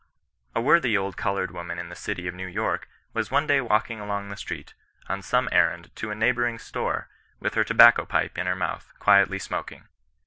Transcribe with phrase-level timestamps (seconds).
[0.55, 3.99] A worthy old coloured woman in the city of New York was one day walking
[3.99, 4.73] along the street,
[5.07, 7.07] on some errand to a neighbouring store,
[7.39, 9.89] with her tobacco pipe in her mouth, quietly smoking.